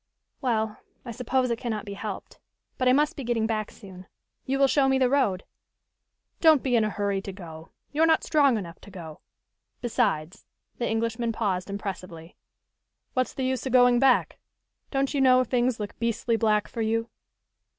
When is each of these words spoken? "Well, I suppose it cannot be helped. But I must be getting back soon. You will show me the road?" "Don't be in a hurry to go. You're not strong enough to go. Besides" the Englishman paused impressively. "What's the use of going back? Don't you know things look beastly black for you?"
"Well, 0.41 0.77
I 1.05 1.11
suppose 1.11 1.51
it 1.51 1.59
cannot 1.59 1.85
be 1.85 1.93
helped. 1.93 2.39
But 2.79 2.87
I 2.87 2.91
must 2.91 3.15
be 3.15 3.23
getting 3.23 3.45
back 3.45 3.69
soon. 3.69 4.07
You 4.47 4.57
will 4.57 4.65
show 4.65 4.89
me 4.89 4.97
the 4.97 5.11
road?" 5.11 5.43
"Don't 6.39 6.63
be 6.63 6.75
in 6.75 6.83
a 6.83 6.89
hurry 6.89 7.21
to 7.21 7.31
go. 7.31 7.69
You're 7.91 8.07
not 8.07 8.23
strong 8.23 8.57
enough 8.57 8.79
to 8.81 8.89
go. 8.89 9.21
Besides" 9.79 10.47
the 10.79 10.89
Englishman 10.89 11.31
paused 11.31 11.69
impressively. 11.69 12.35
"What's 13.13 13.35
the 13.35 13.45
use 13.45 13.67
of 13.67 13.73
going 13.73 13.99
back? 13.99 14.39
Don't 14.89 15.13
you 15.13 15.21
know 15.21 15.43
things 15.43 15.79
look 15.79 15.99
beastly 15.99 16.35
black 16.35 16.67
for 16.67 16.81
you?" 16.81 17.07